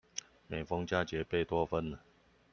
[0.47, 1.95] 每逢佳節貝多芬